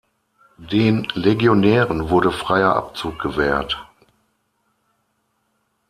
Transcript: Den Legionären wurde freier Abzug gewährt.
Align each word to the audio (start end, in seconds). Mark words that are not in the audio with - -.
Den 0.71 1.03
Legionären 1.13 2.09
wurde 2.09 2.31
freier 2.31 2.75
Abzug 2.75 3.19
gewährt. 3.19 3.87